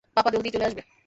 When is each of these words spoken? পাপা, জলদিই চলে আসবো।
পাপা, 0.17 0.29
জলদিই 0.33 0.53
চলে 0.55 0.65
আসবো। 0.65 0.81